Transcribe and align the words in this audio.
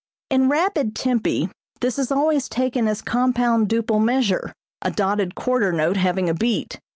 In 0.31 0.49
rapid 0.49 0.95
tempi 0.95 1.51
this 1.81 1.99
is 1.99 2.11
always 2.11 2.49
taken 2.49 2.87
as 2.87 3.03
compound 3.03 3.69
duple 3.69 4.03
measure, 4.03 4.51
a 4.81 4.89
dotted 4.89 5.35
quarter 5.35 5.71
note 5.71 5.95
having 5.97 6.27
a 6.27 6.33
beat. 6.33 6.79